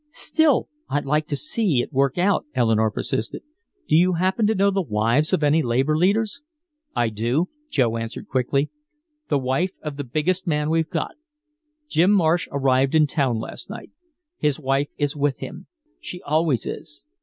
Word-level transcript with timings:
"Still 0.09 0.67
I'd 0.89 1.05
like 1.05 1.27
to 1.27 1.35
see 1.37 1.79
it 1.83 1.93
work 1.93 2.17
out," 2.17 2.47
Eleanore 2.55 2.89
persisted. 2.89 3.43
"Do 3.87 3.95
you 3.95 4.13
happen 4.13 4.47
to 4.47 4.55
know 4.55 4.71
the 4.71 4.81
wives 4.81 5.31
of 5.31 5.43
any 5.43 5.61
labor 5.61 5.95
leaders?" 5.95 6.41
"I 6.95 7.09
do," 7.09 7.49
Joe 7.69 7.97
answered 7.97 8.27
quickly. 8.27 8.71
"The 9.29 9.37
wife 9.37 9.73
of 9.83 9.97
the 9.97 10.03
biggest 10.03 10.47
man 10.47 10.71
we've 10.71 10.89
got. 10.89 11.11
Jim 11.87 12.09
Marsh 12.09 12.47
arrived 12.51 12.95
in 12.95 13.05
town 13.05 13.37
last 13.37 13.69
night. 13.69 13.91
His 14.39 14.59
wife 14.59 14.89
is 14.97 15.15
with 15.15 15.37
him. 15.37 15.67
She 15.99 16.19
always 16.23 16.65
is." 16.65 17.03